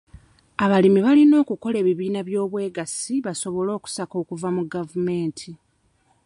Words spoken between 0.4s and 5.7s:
Abalimi balina okukola ebibiina by'obwegassi basobole okusaka okuva mu gavumenti.